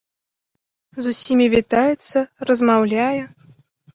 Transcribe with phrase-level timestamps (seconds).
[1.07, 2.19] З усімі вітаецца,
[2.51, 3.21] размаўляе.